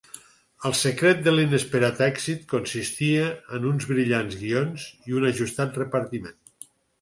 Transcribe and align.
El 0.67 0.73
secret 0.77 1.19
de 1.25 1.33
l'inesperat 1.33 2.01
èxit 2.05 2.47
consistia 2.53 3.27
en 3.59 3.69
uns 3.73 3.85
brillants 3.91 4.39
guions 4.41 4.87
i 5.13 5.19
un 5.21 5.29
ajustat 5.31 5.79
repartiment. 5.83 6.43